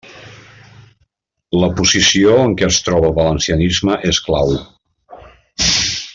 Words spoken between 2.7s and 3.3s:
es troba el